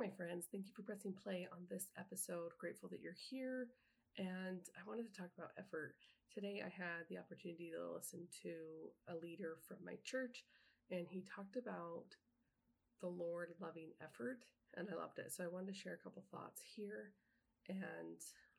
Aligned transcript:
my 0.00 0.08
friends. 0.16 0.48
Thank 0.48 0.64
you 0.64 0.72
for 0.72 0.80
pressing 0.80 1.12
play 1.12 1.46
on 1.52 1.68
this 1.68 1.92
episode. 2.00 2.56
Grateful 2.56 2.88
that 2.88 3.04
you're 3.04 3.20
here. 3.28 3.68
And 4.16 4.64
I 4.72 4.80
wanted 4.88 5.04
to 5.04 5.12
talk 5.12 5.28
about 5.36 5.52
effort. 5.60 6.00
Today, 6.32 6.64
I 6.64 6.72
had 6.72 7.04
the 7.10 7.18
opportunity 7.20 7.68
to 7.76 8.00
listen 8.00 8.24
to 8.40 8.88
a 9.12 9.20
leader 9.20 9.60
from 9.68 9.76
my 9.84 10.00
church, 10.02 10.48
and 10.90 11.04
he 11.04 11.20
talked 11.28 11.60
about 11.60 12.16
the 13.02 13.12
Lord 13.12 13.52
loving 13.60 13.92
effort, 14.00 14.40
and 14.72 14.88
I 14.88 14.96
loved 14.96 15.18
it. 15.18 15.36
So 15.36 15.44
I 15.44 15.52
wanted 15.52 15.74
to 15.74 15.78
share 15.78 16.00
a 16.00 16.02
couple 16.02 16.24
thoughts 16.32 16.62
here. 16.64 17.12
And 17.68 18.24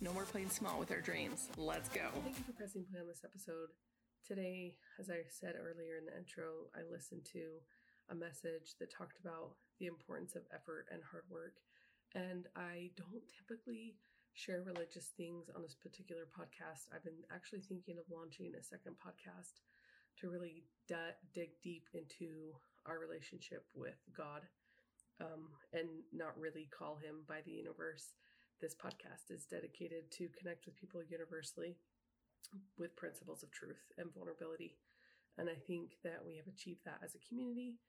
No 0.00 0.14
more 0.14 0.24
playing 0.24 0.48
small 0.48 0.78
with 0.80 0.90
our 0.90 1.04
dreams. 1.04 1.50
Let's 1.58 1.90
go. 1.90 2.08
Thank 2.24 2.38
you 2.38 2.44
for 2.48 2.56
pressing 2.56 2.88
play 2.88 3.00
on 3.00 3.06
this 3.06 3.20
episode. 3.20 3.68
Today, 4.24 4.76
as 4.98 5.10
I 5.10 5.28
said 5.28 5.60
earlier 5.60 6.00
in 6.00 6.08
the 6.08 6.16
intro, 6.16 6.72
I 6.72 6.88
listened 6.88 7.28
to 7.36 7.60
a 8.08 8.14
message 8.16 8.80
that 8.80 8.88
talked 8.88 9.20
about 9.20 9.60
the 9.78 9.92
importance 9.92 10.36
of 10.36 10.48
effort 10.56 10.88
and 10.88 11.04
hard 11.04 11.28
work. 11.28 11.60
And 12.16 12.48
I 12.56 12.96
don't 12.96 13.28
typically 13.28 14.00
share 14.32 14.64
religious 14.64 15.12
things 15.20 15.52
on 15.52 15.60
this 15.60 15.76
particular 15.76 16.24
podcast. 16.32 16.88
I've 16.96 17.04
been 17.04 17.20
actually 17.28 17.60
thinking 17.60 18.00
of 18.00 18.08
launching 18.08 18.56
a 18.56 18.64
second 18.64 18.96
podcast 18.96 19.60
to 20.24 20.32
really 20.32 20.64
d- 20.88 21.20
dig 21.34 21.60
deep 21.60 21.84
into 21.92 22.56
our 22.88 22.96
relationship 22.96 23.68
with 23.76 24.00
God 24.16 24.48
um, 25.20 25.52
and 25.76 25.88
not 26.10 26.40
really 26.40 26.72
call 26.72 26.96
him 26.96 27.28
by 27.28 27.44
the 27.44 27.52
universe 27.52 28.16
this 28.60 28.76
podcast 28.76 29.32
is 29.32 29.46
dedicated 29.48 30.10
to 30.12 30.28
connect 30.38 30.66
with 30.66 30.76
people 30.76 31.00
universally 31.08 31.76
with 32.78 32.96
principles 32.96 33.42
of 33.42 33.50
truth 33.50 33.80
and 33.96 34.12
vulnerability. 34.12 34.76
And 35.38 35.48
I 35.48 35.56
think 35.66 35.96
that 36.04 36.20
we 36.24 36.36
have 36.36 36.46
achieved 36.46 36.84
that 36.84 37.00
as 37.02 37.14
a 37.14 37.24
community. 37.26 37.80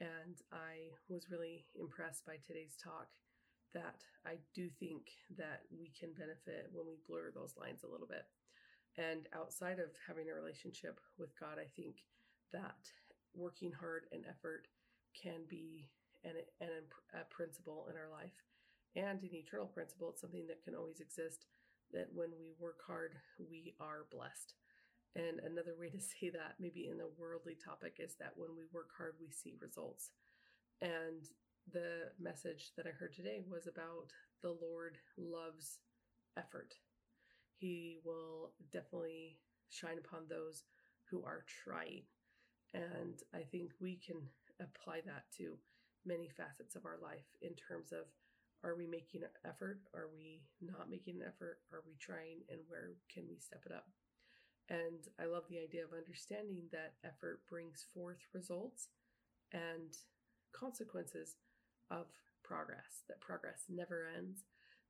And 0.00 0.40
I 0.50 0.96
was 1.08 1.30
really 1.30 1.66
impressed 1.78 2.24
by 2.24 2.36
today's 2.40 2.76
talk 2.82 3.08
that 3.74 4.00
I 4.24 4.38
do 4.54 4.70
think 4.80 5.12
that 5.36 5.62
we 5.76 5.92
can 5.98 6.14
benefit 6.16 6.70
when 6.72 6.86
we 6.86 6.96
blur 7.06 7.30
those 7.34 7.54
lines 7.60 7.82
a 7.82 7.90
little 7.90 8.06
bit. 8.06 8.24
And 8.96 9.28
outside 9.34 9.78
of 9.78 9.90
having 10.06 10.30
a 10.30 10.34
relationship 10.34 11.00
with 11.18 11.38
God, 11.38 11.58
I 11.58 11.66
think 11.76 12.06
that 12.52 12.88
working 13.34 13.72
hard 13.72 14.06
and 14.12 14.24
effort 14.24 14.68
can 15.12 15.42
be 15.50 15.90
an, 16.24 16.38
an, 16.60 16.70
a 17.12 17.24
principle 17.34 17.88
in 17.90 17.96
our 17.98 18.08
life 18.08 18.38
and 18.96 19.22
an 19.22 19.34
eternal 19.34 19.66
principle. 19.66 20.10
It's 20.10 20.20
something 20.20 20.46
that 20.48 20.64
can 20.64 20.74
always 20.74 21.00
exist 21.00 21.46
that 21.92 22.08
when 22.14 22.30
we 22.38 22.52
work 22.58 22.78
hard, 22.86 23.14
we 23.38 23.74
are 23.80 24.06
blessed. 24.10 24.54
And 25.16 25.40
another 25.40 25.74
way 25.78 25.90
to 25.90 26.00
say 26.20 26.30
that, 26.30 26.56
maybe 26.58 26.88
in 26.88 26.98
the 26.98 27.10
worldly 27.18 27.56
topic, 27.56 27.96
is 27.98 28.14
that 28.18 28.32
when 28.36 28.50
we 28.56 28.64
work 28.72 28.90
hard, 28.96 29.14
we 29.20 29.30
see 29.30 29.54
results. 29.60 30.10
And 30.80 31.22
the 31.72 32.10
message 32.20 32.72
that 32.76 32.86
I 32.86 32.90
heard 32.90 33.14
today 33.14 33.40
was 33.48 33.66
about 33.66 34.12
the 34.42 34.56
Lord 34.60 34.98
loves 35.16 35.78
effort. 36.36 36.74
He 37.56 37.98
will 38.04 38.52
definitely 38.72 39.38
shine 39.70 39.98
upon 39.98 40.22
those 40.28 40.64
who 41.10 41.24
are 41.24 41.44
trying. 41.64 42.02
And 42.74 43.22
I 43.32 43.42
think 43.50 43.70
we 43.80 43.96
can 44.04 44.16
apply 44.60 45.00
that 45.06 45.24
to 45.38 45.56
many 46.04 46.28
facets 46.28 46.74
of 46.74 46.84
our 46.84 46.98
life 47.00 47.24
in 47.40 47.54
terms 47.54 47.92
of 47.92 48.06
are 48.64 48.74
we 48.74 48.86
making 48.86 49.22
an 49.22 49.36
effort? 49.44 49.80
Are 49.94 50.08
we 50.12 50.42
not 50.60 50.88
making 50.88 51.20
an 51.20 51.28
effort? 51.28 51.60
Are 51.70 51.84
we 51.86 51.94
trying? 52.00 52.40
And 52.48 52.60
where 52.66 52.96
can 53.12 53.24
we 53.28 53.36
step 53.38 53.62
it 53.66 53.72
up? 53.72 53.86
And 54.70 55.04
I 55.20 55.26
love 55.26 55.44
the 55.48 55.60
idea 55.60 55.84
of 55.84 55.92
understanding 55.92 56.72
that 56.72 56.96
effort 57.04 57.42
brings 57.48 57.84
forth 57.92 58.24
results 58.32 58.88
and 59.52 59.92
consequences 60.56 61.36
of 61.90 62.06
progress, 62.42 63.04
that 63.08 63.20
progress 63.20 63.64
never 63.68 64.08
ends, 64.16 64.44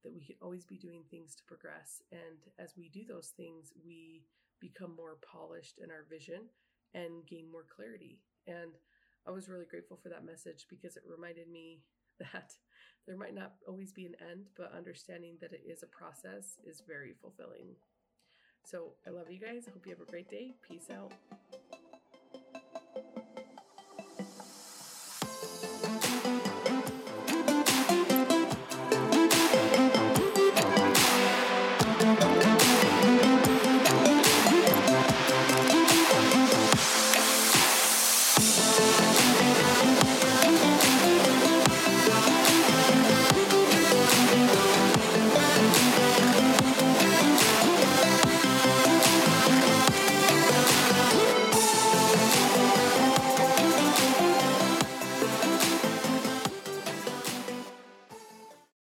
that 0.05 0.15
we 0.15 0.23
can 0.23 0.37
always 0.41 0.65
be 0.65 0.79
doing 0.79 1.03
things 1.11 1.35
to 1.35 1.43
progress. 1.45 2.03
And 2.13 2.39
as 2.59 2.75
we 2.77 2.89
do 2.89 3.05
those 3.05 3.33
things, 3.37 3.73
we 3.85 4.23
become 4.61 4.95
more 4.95 5.19
polished 5.27 5.79
in 5.83 5.91
our 5.91 6.07
vision 6.09 6.47
and 6.95 7.27
gain 7.27 7.51
more 7.51 7.67
clarity. 7.67 8.21
And 8.47 8.79
I 9.27 9.33
was 9.33 9.49
really 9.49 9.67
grateful 9.67 9.99
for 10.01 10.11
that 10.11 10.25
message 10.25 10.67
because 10.71 10.97
it 10.97 11.03
reminded 11.09 11.51
me 11.51 11.81
that 12.33 12.53
there 13.07 13.17
might 13.17 13.35
not 13.35 13.53
always 13.69 13.93
be 13.93 14.07
an 14.07 14.15
end, 14.31 14.47
but 14.57 14.73
understanding 14.75 15.37
that 15.41 15.53
it 15.53 15.63
is 15.67 15.83
a 15.83 15.87
process 15.87 16.57
is 16.65 16.83
very 16.87 17.15
fulfilling. 17.21 17.77
So 18.65 18.95
I 19.07 19.11
love 19.11 19.31
you 19.31 19.39
guys. 19.39 19.65
I 19.69 19.73
hope 19.73 19.87
you 19.87 19.93
have 19.93 20.07
a 20.07 20.11
great 20.11 20.31
day. 20.31 20.55
Peace 20.67 20.89
out. 20.91 21.13